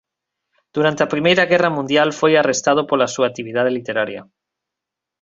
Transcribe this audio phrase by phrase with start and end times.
[0.75, 4.21] Durante a Primeira Guerra Mundial foi arrestado pola súa actividade literaria.